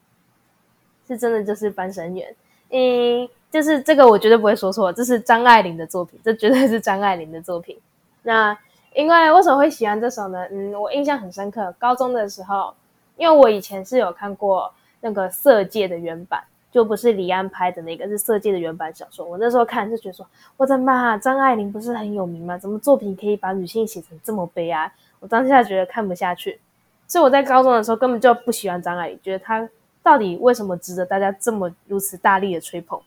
[1.05, 2.32] 是真的就是《半生缘》。
[2.69, 7.77] 嗯，就是这个我绝对不会说错，这是张爱玲的作品，这绝对是张爱玲的作品。
[8.23, 8.58] 那
[8.95, 10.47] 因为为什么会喜欢这首呢？
[10.49, 12.73] 嗯，我印象很深刻，高中的时候，
[13.17, 16.41] 因为我以前是有看过那个《色戒》的原版。
[16.71, 19.25] 就不是李安拍的那个，是《色戒》的原版小说。
[19.25, 22.58] 我那时候看就觉得说，我的妈，张爱玲不是很有名吗？
[22.58, 24.91] 怎么作品可以把女性写成这么悲哀？
[25.19, 26.60] 我当下觉得看不下去，
[27.08, 29.67] 所以我在高中的时候根本就不喜欢张爱玲，觉得她
[30.03, 33.01] 到底为什么值得大家这么如此大力的吹捧？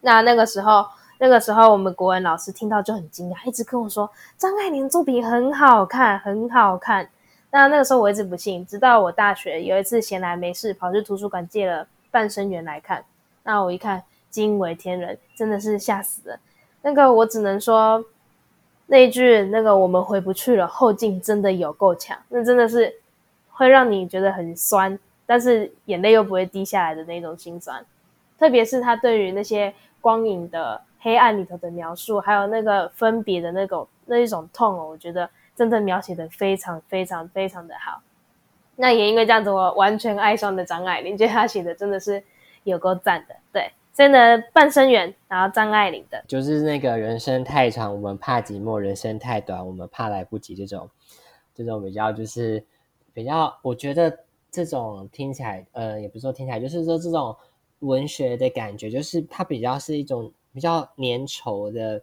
[0.00, 0.84] 那那个时候，
[1.18, 7.08] 那个时候我们国文老师听到就很惊讶，一直跟我说张爱玲作品很好看，很好看。
[7.52, 11.86] 那那个时候我一直不信，直到我大学有一次闲来没事，跑去图书馆借了。
[12.12, 13.04] 半生缘来看，
[13.42, 16.38] 那我一看惊为天人，真的是吓死了。
[16.82, 18.04] 那个我只能说，
[18.86, 22.94] 那一句那个我们回不去了，后劲真的有够强，那真的是
[23.50, 27.84] 会让你觉得很酸，但是眼泪又不会滴下来的那种心酸。
[28.38, 38.02] 特别是他对于那些光影的黑暗里头的描述，还有那个分别的那种那一种痛哦，我觉得真的描写的非常非常非常的好。
[38.82, 42.20] 那也因为这样子，我完全爱上了张爱玲，觉得她写的真的是
[42.64, 43.36] 有够赞的。
[43.52, 50.56] 对，真的半生缘，然后张爱玲的，就是那个人生太长，我们怕寂寞；人生太短，我们怕来不及。
[50.56, 50.90] 这种，
[51.54, 52.64] 这种比较就是
[53.14, 54.18] 比较，我觉得
[54.50, 57.36] 这种听起来，呃，也不是说听起来，就是说这种
[57.78, 62.02] 文学的感觉，就是它比较是一种比较粘稠的，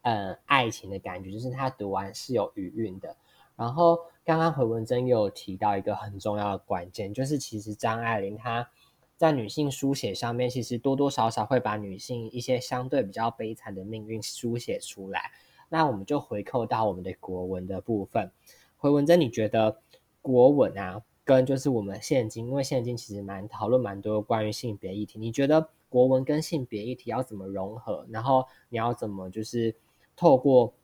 [0.00, 3.14] 呃，爱情的感觉，就是他读完是有余韵的，
[3.56, 3.98] 然后。
[4.26, 8.68] 刚刚回文珍有提到一个很重要的关键，就是其实张爱玲她
[9.16, 15.30] 在女性书写上面，其实多多少少会把女性一些相对比较悲惨的命运书写出来。
[15.68, 18.32] 那我们就回扣到我们的国文的部分。
[18.78, 19.78] 回文珍，你觉得
[20.20, 28.04] 国文啊，跟就是我们现今，因为现今其实蛮讨论蛮多关于性别议题，你觉得国文跟性别议题要怎么融合？
[28.10, 29.76] 然后你要怎么就是
[30.16, 30.74] 透过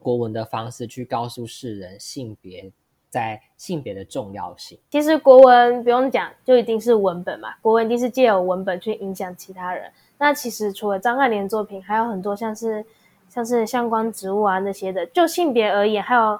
[0.00, 2.72] 国文的方式去告诉世人性别？
[3.12, 7.48] 在性别的重要性，其实国文不用讲，就一定是文本嘛。
[7.60, 9.90] 国文一定是借由文本去影响其他人。
[10.16, 12.86] 那其实除了张爱玲作品，还有很多像是
[13.28, 15.04] 像是相关植物啊那些的。
[15.06, 16.38] 就性别而言，还有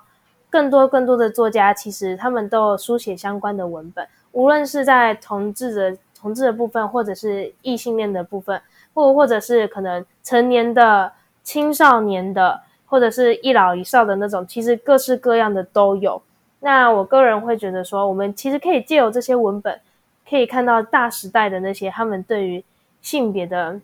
[0.49, 4.07] 更多更多的作家，其实他们都有书写相关的文本。
[4.31, 8.63] 无论是在同志的同志的部分，或者是异性恋的部分，
[8.95, 16.21] 或或者是可能成年的、青少年的，或者是一老一少的那种，其实各式各样的都有。
[16.59, 19.81] 那我个人会觉得说，我们其实可以借由这些文本，
[20.29, 22.63] 可以看到大时代的那些他们对于
[23.01, 23.81] 性别的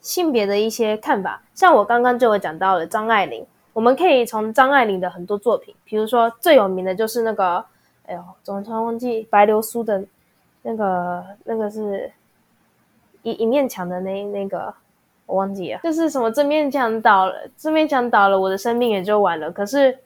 [0.00, 1.42] 性别的一些看法。
[1.54, 7.64] 像我刚刚就有讲到了张爱玲，我们可以从张爱玲的很多作品，比如说最有名的就是那个，
[8.06, 10.04] 哎呦，总突然忘记白流苏的
[10.62, 12.12] 那个那个是
[13.22, 14.72] 一一面墙的那那个
[15.30, 19.50] 我忘记了，就是什么这面墙倒了，这面墙倒了，我的生命也就完了。
[19.50, 19.96] 可是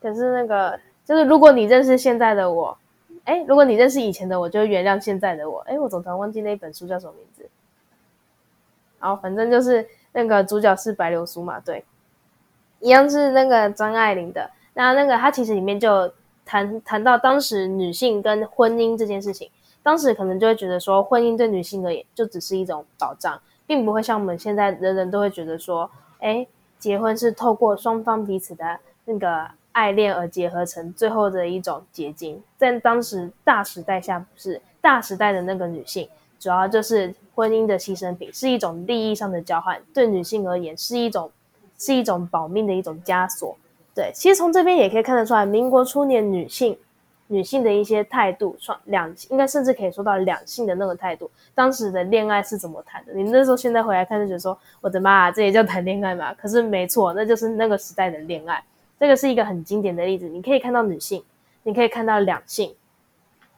[0.00, 0.78] 可是那个。
[1.08, 2.76] 就是如果你认识现在的我，
[3.24, 5.60] 哎，如果你认识以前的我，就原谅现在的我。
[5.60, 7.48] 哎，我总常忘记那一本书叫什么名字。
[9.00, 11.82] 然后反正就是那个主角是白流苏嘛，对，
[12.80, 14.50] 一样是那个张爱玲的。
[14.74, 16.12] 那那个他其实里面就
[16.44, 19.50] 谈谈到当时女性跟婚姻这件事情，
[19.82, 26.44] 当时可能就会觉得说，婚姻对女性而言就只是一种保障，并不会像我们现在人人都会觉得说，哎，
[26.80, 29.48] 结婚是透过双方彼此的那个。
[29.70, 36.08] 爱恋而结合成最后的一种结晶，在当时大时代下，不是大时代的那个女性，
[36.40, 41.30] 主要就是婚姻的牺牲品，是一种利益上的交换，对女性而言是一种
[41.76, 43.56] 是一种保命的一种枷锁。
[43.94, 46.76] 对，其实从这边也可以看得出来，民国初年女性
[47.28, 51.30] 女性的一些态度，双两应该甚至可以说到两性的那个态度。
[51.54, 53.12] 当时的恋爱是怎么谈的？
[53.12, 56.34] 你那时候现在回来看就觉得说，我的妈，这也叫谈恋爱吗？
[56.34, 58.62] 可是没错，那就是那个时代的恋爱。
[58.98, 61.22] 这个是一个很经典的例子，你可以看到女性，
[61.62, 62.74] 你可以看到两性。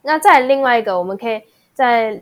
[0.02, 2.20] 那再另外一个，我们可以在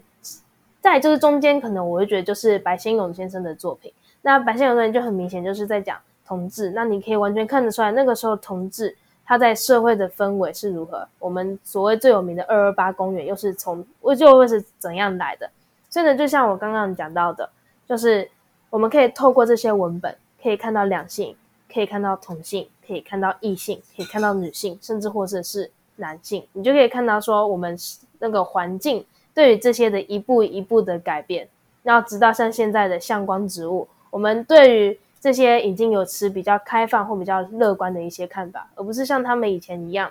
[0.81, 3.93] 在就是中间，可能我会觉得就是白先勇先生的作品。
[4.23, 8.97] 那白先勇的人就很明显就是在讲同志，那你可以完全看得出来，那个时候同志
[9.29, 11.07] 它在社会的氛围是如何。
[11.21, 13.87] 我们所谓最有名的二二八公园又是从
[14.17, 15.49] 就会是怎样来的？
[15.89, 17.49] 所以呢，就像我刚刚讲到的，
[17.87, 18.29] 就是
[18.71, 21.37] 我们可以透过这些文本，可以看到两性。
[21.71, 27.77] 可以看到同性，可以看到异性，可以看到女性，甚至或者是男性，你就可以看到说我们
[28.19, 31.47] 那个环境对于这些的一步一步的改变，
[31.83, 40.11] 然后直到像现在的相关植物，我们对于这些已经有持比较开放或比较乐观的一些看法，而不是像他们以前一样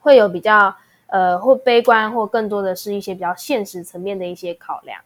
[0.00, 0.74] 会有比较
[1.06, 5.00] 呃或悲观或更多的是一些比较现实层面的一些考量，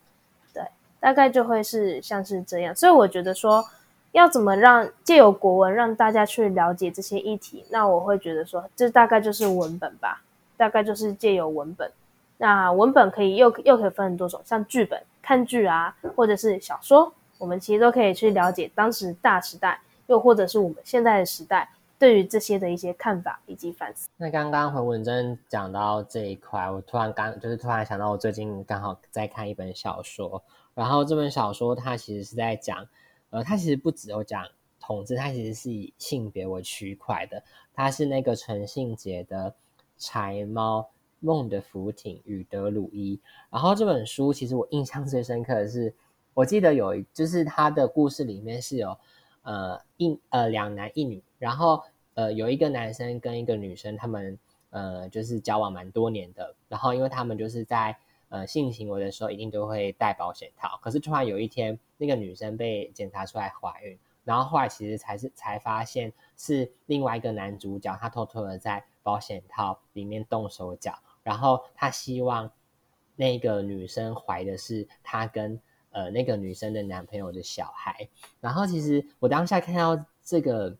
[0.53, 0.63] 对，
[0.99, 3.65] 大概就会是像是这样，所以我觉得说。
[4.13, 7.63] 要怎么让借由国文让大家去了解这些议题？
[7.69, 10.23] 那我会觉得说，这大概就是文本吧，
[10.55, 11.91] 大概就是借由文本。
[12.37, 21.69] 那文本可以又又可以分很多种，像剧本、看剧啊，或者是小说，我们其实都可以去了解当时大时代，又或者是我们现在的时代
[21.99, 24.09] 对于这些的一些看法以及反思。
[24.17, 32.87] 那刚刚回文珍讲到这一块，我突然刚就是突然想到，我最近刚好在看一本小说，然后这本小说它其实是在讲。
[33.29, 34.47] 呃，它其实不只有讲
[34.79, 37.43] 统治，它其实是以性别为区块的。
[37.73, 39.51] 它是那个陈信杰的
[39.97, 40.87] 《柴猫
[41.19, 43.17] 梦的浮艇与德鲁伊》。
[43.49, 45.93] 然后这本书其实我印象最深刻的是，
[46.37, 48.95] 我记得有一就是他的故事里面是有
[49.41, 51.81] 呃一呃两男一女，然后
[52.13, 54.37] 呃有一个男生跟一个女生，他们
[54.69, 56.53] 呃就是交往蛮多年的。
[56.69, 57.97] 然后因为他们就是在
[58.29, 72.51] 呃，性行为的时候一定都会戴保险套，可是突然有一天，那个女生被检查出来怀孕，然后后来其实才是才发现是另外一个男主角，他偷偷的在保险套里面动手脚，然后他希望
[73.15, 75.59] 那个女生怀的是他跟
[75.97, 78.07] 呃那个女生的男朋友的小孩，
[78.39, 80.77] 然后其实我当下看到这个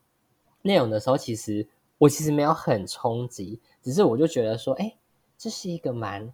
[0.61, 4.95] 内容的时候，其实我其实没有很冲击，只是我就觉得说，哎，
[5.35, 6.31] 这是一个蛮。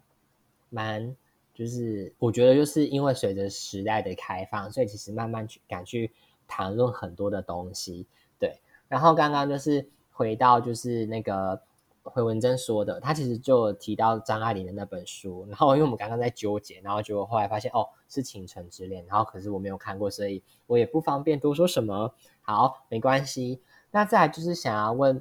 [0.70, 1.16] 蛮
[1.54, 6.10] 就是，我觉得就是因为随着时代的开放，所以其实慢慢去敢去
[6.48, 8.08] 谈论很多的东西，
[8.40, 8.60] 对。
[8.88, 11.62] 然后刚刚就是回到就是那个
[12.04, 22.14] 回文珍说的，他其实就提到张爱玲的那本书，然后因为我们刚刚在纠结，然后就后来发现哦是《倾城之恋》，然后可是我没有看过，所以我也不方便多说什么。
[22.42, 23.60] 好，没关系。
[23.90, 25.20] 那再来就是想要问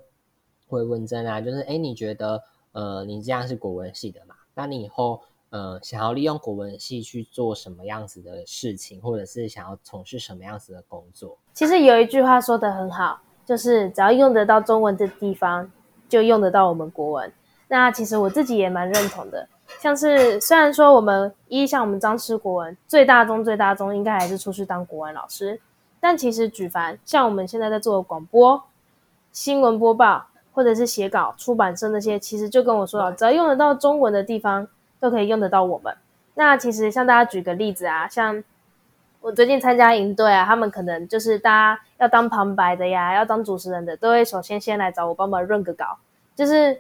[0.68, 2.44] 回文珍啊，就是哎，你觉得
[2.74, 4.36] 呃，你这样是国文系的嘛？
[4.54, 11.38] 那你以后呃，想要利用国文系去做什么样子的事情，或者是想要从事什么样子的工作？
[11.54, 15.72] 其实有一句话说的很好，就是只要用得到中文的地方，
[16.14, 17.32] 就用得到我们国文。
[17.68, 19.48] 那其实我自己也蛮认同的。
[19.80, 25.60] 像是虽然说我们一像我们张师国文最大宗最大宗应该还是出去当国文老师，
[26.00, 28.62] 但其实举凡像我们现在在做的广播、
[29.32, 34.68] 新闻播报，或者是写稿、出版社那些，其实就跟我说了，只要用得到中文的地方。
[35.04, 35.94] 都可以用得到我们。
[36.36, 38.42] 那其实像大家举个例子啊，像
[39.24, 45.98] 我最近参加营队啊，他们可能就是大家要当旁白的呀，要当主持人的，都会首先先来找我帮忙润个稿，
[46.36, 46.78] 就是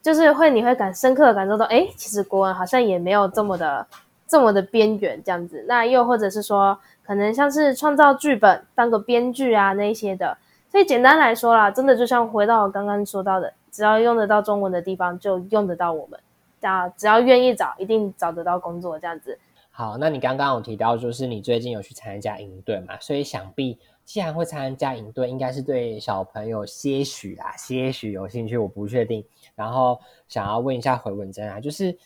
[0.00, 3.84] 就是会你会感深刻的感受到，哎，其实国文好像也没有这么的
[4.28, 5.64] 这么的边缘这样子。
[5.66, 10.38] 那又或者是说，可能像是创造剧本、当个编剧啊那些的。
[10.70, 16.20] 所以简单来说啦，真的就像回到我刚刚说到的，只要用得到中文的地方，就用得到我们。
[16.60, 18.96] 这样只要愿意找，一定找得到工作。
[19.00, 19.36] 这样子。
[19.74, 23.00] 好，那你刚刚有提到，就是你最近有去参加营队嘛？
[23.00, 28.58] 所以想必既然会参加营队，应该是对小朋友些许啊，些许有兴趣。
[28.58, 29.24] 我不确定。
[29.54, 31.96] 然后想要问一下回文珍啊，就是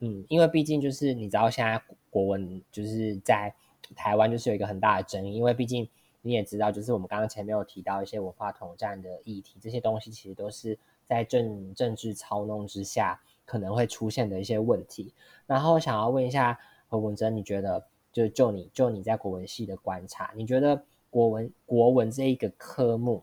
[0.00, 3.54] 嗯，因为毕竟就是你知道现在国文就是在
[3.96, 5.88] 台湾就是有一个很大的争议，因为毕竟。
[6.26, 15.12] 你也知道，就是我们刚刚前面有提到一些文化统战的议题，这些东西其实都是在政政治操弄之下可能会出现的一些问题。
[15.46, 16.58] 然后想要问一下
[16.94, 20.80] 何文珍，你觉得就就你就你在国文系的观察，你觉得
[21.10, 23.22] 国文国文这一个科目，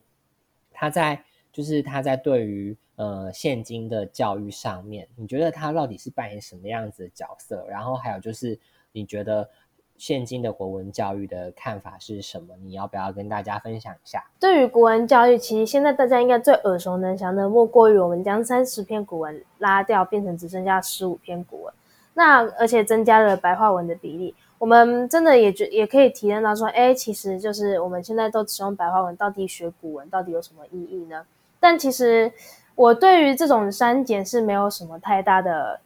[0.71, 7.65] 它在就是它在对于呃现今的教育上面，你觉得它到底是扮演什么样子的角色？
[7.69, 8.59] 然后还有就是
[8.91, 9.49] 你觉得。
[9.97, 12.55] 现今的国文教育的看法是什么？
[12.63, 14.25] 你要不要跟大家分享一下？
[14.39, 21.73] 对于国文教育，其实现在大家应该最耳熟能详的，莫过于我们将三十篇古文拉掉，变成只剩下十五篇古文。
[22.13, 31.25] 那而且增加了白话文的比例，我们真的也觉也可以体验到说，哎，其实就是我们现在都只用白话文，到底学古文到底有什么意义呢？
[31.59, 32.31] 但其实
[32.75, 35.79] 我对于这种删减是没有什么太大的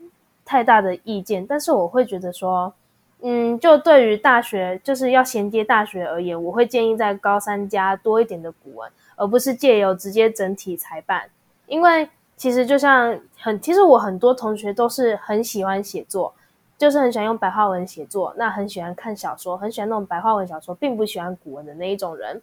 [0.43, 2.73] 太大的意见，但是我会觉得说。
[3.21, 11.23] 嗯，就对于大学就是要衔接大学而言，我会建议在高三加多一点的古文，而不是借由直接整体裁办。
[11.65, 16.33] 因为其实就像很，其实我很多同学都是很喜欢写作，
[16.77, 22.41] 就是很喜欢用白话文写作，那很喜欢看小说，很喜欢那种白话文小说，并不喜欢古文的那一种人。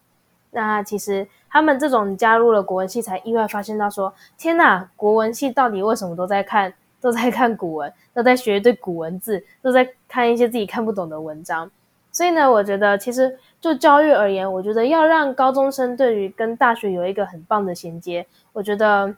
[0.50, 6.72] 那其实他们这种加入了国文系，才意外发现到说，天呐，国文系到底为什么都在看？
[7.00, 11.68] 都在看古文，都在学一堆古文字，都在看一些自己看不懂的文章。
[12.12, 19.12] 所以呢，我觉得其实就教育而言，我觉得要让高中生对于跟大学有一个很棒的衔接，我觉得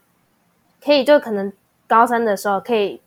[0.84, 1.52] 可以就可能
[1.86, 3.00] 高三的时候可以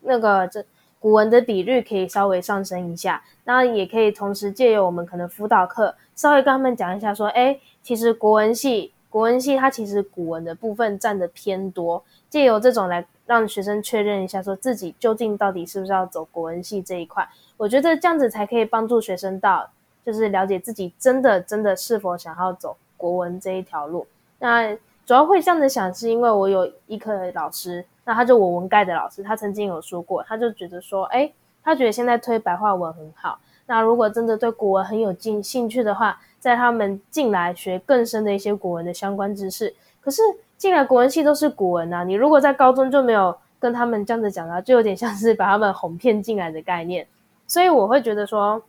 [0.00, 0.64] 那个这
[1.00, 13.06] 古文的比率可以稍微上升一下，那也可以同时借由我们可能辅导课稍微跟他们讲一下，说，哎，其实国文系国文系它其实古文的部分占的偏多，借由这种来。
[13.24, 17.26] 让学生确认一下，说自己究竟到底是不是要走国文系这一块。
[17.56, 19.70] 我觉得这样子才可以帮助学生到，
[20.04, 24.06] 就是了解自己真的真的是否想要走国文这一条路。
[24.40, 24.76] 那
[25.12, 31.30] 主要会这样子想，是因为我有一科老师，那他就我文概的老师，他曾经有说过，他就觉得说，哎，
[31.62, 33.38] 他觉得现在推白话文很好。
[33.66, 40.22] 那如果真的对国文很有进兴趣的话，在他们进来学更深的一些国文的相关知识，可是。
[40.56, 47.04] 进来国文系都是古文呐，你如果在高中就没有跟他们这样子讲啊，就有点像是把他们哄骗进来的概念。
[47.48, 48.62] 所以我会觉得说，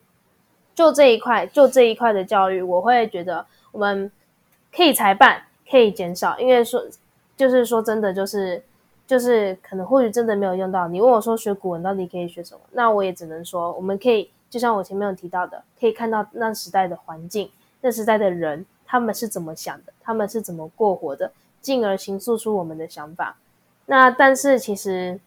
[0.73, 4.11] 就这一块，就这一块的教育，我会觉得我们
[4.75, 6.85] 可以裁办，可以减少，因为说
[7.35, 8.61] 就是说真的，就是
[9.07, 10.87] 就是可能或许真的没有用到。
[10.87, 17.49] 你问我说学古文到底可以学什么，那我也只能说，我们可以就像我前面有提到的，可以看到那时代的环境，
[17.81, 21.31] 那时代的人他们是怎么想的，他们是怎么过活的。
[21.59, 23.35] 进而形塑出我们的想法。
[23.87, 25.19] 那但是其实，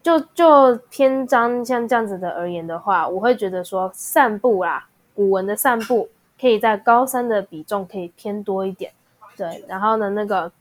[0.00, 6.08] 就就篇章像这样子的而言的话，我会觉得说散步啦，古文的散步
[6.40, 8.92] 可以在高三的比重可以偏多一点，
[9.38, 9.64] 对。
[9.66, 10.52] 然后呢，那个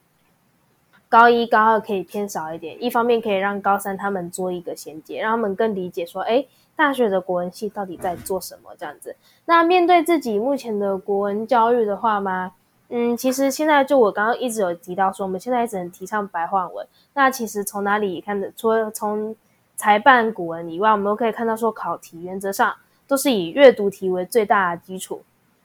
[1.10, 2.82] 高一高二可以偏少一点。
[2.82, 9.16] 一方面可以让高三他们做一个衔接，让他们更理解说，哎，大学的国文系到底在做什么这样子。
[9.46, 12.54] 那面对自己目前的国文教育的话吗？
[12.90, 16.88] 嗯，其实现在就我刚刚一直有提到说，我们现在一直很提倡白话文。
[17.14, 18.50] 那其实从哪里看的？
[18.56, 19.36] 除了从
[19.76, 22.74] 裁办古文以外，我们都可以看到说，考题原则上
[23.06, 25.22] 都是以阅读题为最大的基础。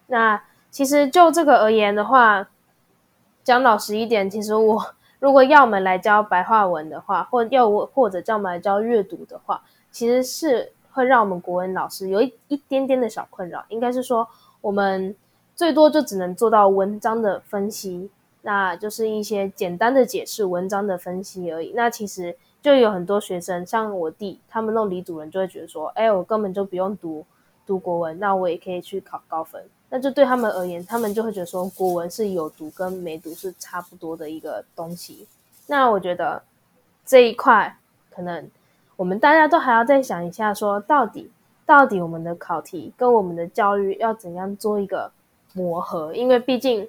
[0.08, 2.48] 那其实就这个而言的话，
[3.44, 4.80] 讲老实一点，其实我
[5.18, 13.64] 如果要我们来教白话文的话，或要我或者叫我们来教阅读的话，其实是会让我们国文老师有一一点点的小困扰。
[13.68, 14.28] 应该是说
[14.60, 15.14] 我们。
[15.54, 21.72] 最多就只能做到文章的分析，那就是一些简单的解释文章的分析而已。
[21.76, 27.26] 那其实就有很多学生，像我弟他们弄李主任，就会觉得说，哎，我根本就不用读
[27.66, 29.62] 读国文，那我也可以去考高分。
[29.94, 35.28] 那就对他们而言，他们就会觉得说，国文是有读跟没读是差不多的一个东西。
[35.66, 36.42] 那我觉得
[37.04, 37.76] 这一块
[38.10, 38.48] 可能
[38.96, 41.30] 我们大家都还要再想一下，说到底
[41.66, 45.12] 到底我们的考题跟我们的教育要怎样做一个
[45.52, 46.14] 磨合？
[46.14, 46.88] 因为毕竟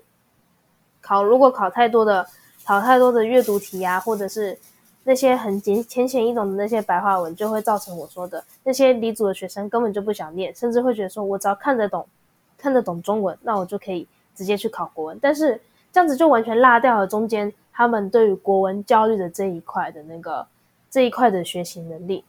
[1.01, 2.25] 考如果考太多的
[2.63, 4.57] 考太多的阅读题啊，或者是
[5.03, 12.07] 那些很简浅显易懂的那些白话文，就会造成我说的那些离组的学生根本就不想念，甚至会觉得说我只要看得懂
[12.63, 15.19] 看得懂中文，那我就可以直接去考国文。
[15.21, 15.59] 但是
[15.91, 20.47] 这样子就完全落掉了中间他们对于国文教育的这一块的那个
[20.89, 22.23] 这一块的学习能力。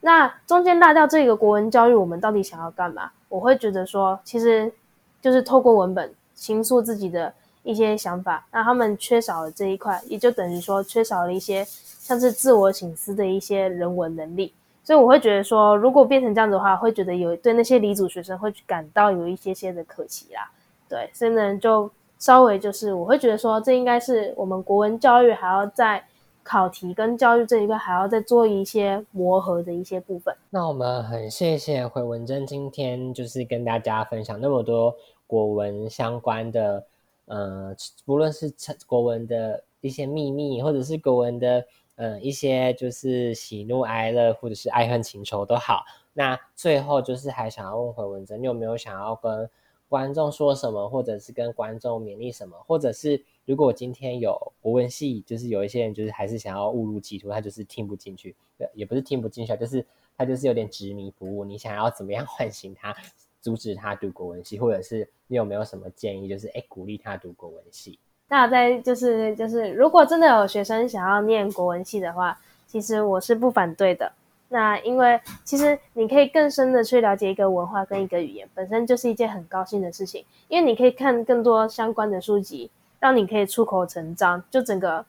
[0.00, 3.10] 那中间落掉这个国文教育，我们到底想要干嘛？
[3.28, 4.72] 我会觉得说，其实
[5.20, 8.46] 就是透过文本倾诉自己的一些想法。
[8.50, 14.54] 那他们缺少了这一块，也就等于说缺少了一些像是自我省思的一些人文能力。
[14.86, 20.50] 所以我会觉得说，如果变成这样子的话，会觉得有对那些理组学生会感到有一些些的可惜啦。
[20.88, 26.04] 对，所以呢，就稍微就是我会觉得说，这应该是我们国文教育还要在。
[26.48, 30.32] 考题跟教育这一块还要再做一些磨合的一些部分。
[30.48, 34.94] 那我们很谢谢回文珍今天就是跟大家分享那么多
[35.26, 36.84] 国文相关的，
[37.24, 37.74] 呃，
[38.04, 38.54] 不论是
[38.86, 41.64] 国文的一些秘密，或者是国文的，
[41.96, 45.84] 嗯，一些就是喜怒哀乐，或者是爱恨情仇都好。
[46.14, 49.50] 那最后就是还想要问回文珍，你有没有想要跟
[49.88, 53.22] 观众说什么，或者是跟观众勉励什么，或者是？
[53.46, 58.34] 如果今天有国文系，就是有一些人就是还是想要误入歧途，他就是听不进去，
[58.74, 59.86] 也不是听不进去，就是
[60.18, 61.44] 他就是有点执迷不悟。
[61.44, 62.92] 你想要怎么样 唤醒他，
[63.40, 68.00] 阻止他读国文系，或者是你有没有什么建议，就是哎鼓励他读国文系？
[68.28, 74.12] 那在就是就是，如果真的有学生想要念国文系的话，其实我是不反对的。
[74.48, 82.70] 那因为其实你可以更深的去了解一个文化跟一个语言，本身就是一件很高兴的事情，因为你可以看更多相关的书籍。
[82.98, 85.04] 让你可以出口成章，就整个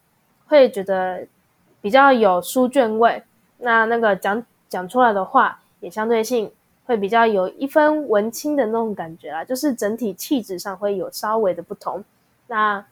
[0.48, 1.26] 会觉得
[1.82, 3.24] 比较有书卷味。
[3.60, 6.52] 那那个讲讲出来的话，也相对性
[6.86, 12.04] 会比较有一分文青的那种感觉啦，就是整体气质上会有稍微的不同。
[12.48, 12.86] 那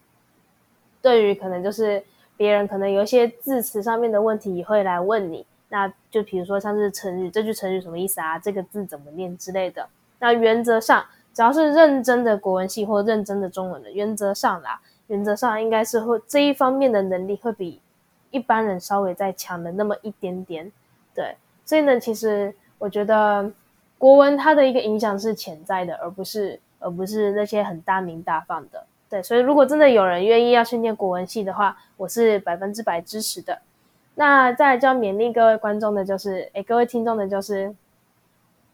[1.06, 2.04] 对于可能就是
[2.36, 5.46] 别人可能有一些字词上面的问题，会来问你。
[5.70, 8.40] 那就比如说像是成语，这句成语什么意思啊？
[8.40, 9.88] 这个字怎么念之类的。
[10.18, 11.06] 那原则上。
[11.36, 17.82] 只要是认真的国文系或认真的中文的，原则上啦，原则上应该是会这一方面的能力会比
[18.32, 20.72] 一般人稍微再强的那么一点点。
[21.14, 21.36] 对，
[21.66, 23.52] 所以呢，其实我觉得
[23.98, 28.86] 国文它的一个影响是潜在的，而不是而不是那些很大名大放的。
[29.10, 33.60] 对，所以如果真的有人愿意要去念国文系的话，我是百分之百支持的。
[34.16, 37.76] 那再就要勉励各位观众的就是，诶，各位听众的就是。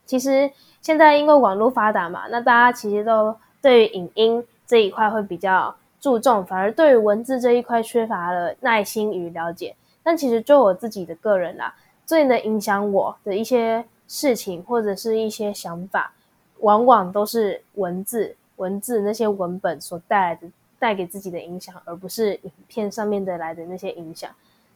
[0.04, 0.52] 其实
[0.82, 9.74] 现在因为网络发达嘛，那大家其实都对于影音这一块会比较注重，反而对于文字这一块缺乏了耐心与了解。
[10.04, 11.74] 但其实就我自己的个人啦，
[12.06, 16.12] 最能影响我的一些事情或者是一些想法，
[16.60, 20.48] 往往都是文字、文字那些文本所带来的
[20.80, 24.30] 带给自己的影响，而不是影片上面的来的那些影响。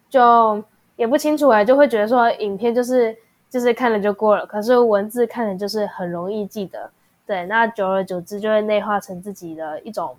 [0.09, 0.63] 就
[0.95, 3.15] 也不清楚哎，就会觉得说影片就是。
[3.47, 6.91] 就是看了就过了，可是文字看了就是很容易记得，
[7.25, 10.13] 对，那久而久之就会内化成自己的一种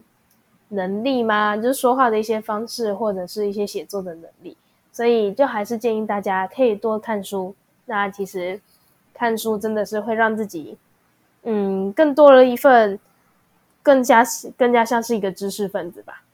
[0.69, 1.55] 能力吗？
[1.55, 4.57] 就是说话的一些方式，或者是一些写作的能力，
[4.91, 7.55] 所以就还是建议大家可以多看书。
[7.85, 8.59] 那其实
[9.13, 10.79] 看书真的是会让自己，
[11.43, 12.99] 嗯，更多了一份
[13.87, 14.25] 更加
[14.59, 16.25] 更加像是一个知识分子吧。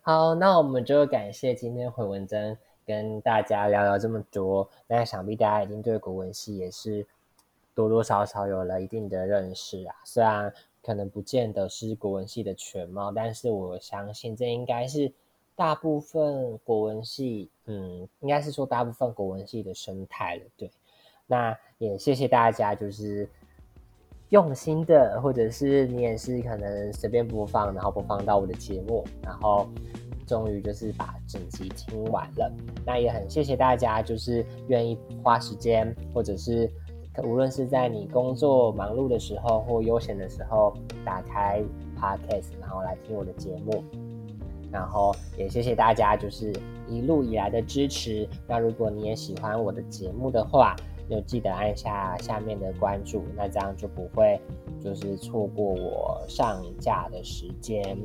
[0.00, 2.56] 好，那我们就感谢今天回文珍。
[2.86, 7.04] 跟大家聊聊这么多，那想必大家已经对国文系也是
[7.74, 9.96] 多多少少有了一定的认识啊。
[10.04, 15.12] 虽然可能不见得是国文系的全貌，但是我相信这应该是
[15.56, 20.42] 大部分国文系，嗯，应该是说大部分国文系的生态了。
[20.56, 20.70] 对，
[21.26, 23.28] 那也谢谢大家，就是
[24.30, 29.68] 用心的，或者是你也是可能随便播放，然后播放到我的节目，然后。
[30.26, 32.52] 终于就是把整集听完了，
[32.84, 36.68] 那也很谢谢大家，就是愿意花时间，或者是
[37.22, 40.74] 无论是在你工作忙碌的时候或悠闲的时候，
[41.04, 41.62] 打开
[41.96, 43.84] podcast 然后来听我的节目，
[44.72, 46.52] 然后也谢谢大家就是
[46.88, 48.28] 一路以来的支持。
[48.48, 50.74] 那如果你也喜欢我的节目的话，
[51.08, 54.40] 就记得按下下面的关注，那这样就不会
[54.80, 57.98] 就是错过我上架的时间。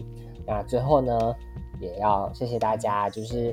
[0.45, 1.35] 那最后呢？
[1.79, 3.51] 也要谢谢大家，就是，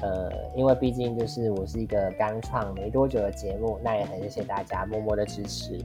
[0.00, 5.78] 呃，因为毕竟就是我是一个刚创没多久的节目，那也很谢谢大家默默的支持。